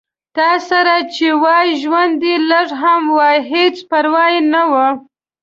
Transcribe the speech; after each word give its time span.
تاسره 0.37 0.97
چې 1.15 1.27
وای 1.43 1.69
ژوند 1.81 2.13
دې 2.23 2.35
لږ 2.51 2.67
هم 2.81 3.01
وای 3.17 3.37
هېڅ 3.53 3.75
پرواه 3.89 4.31
نه 4.53 4.63
وه 4.71 4.87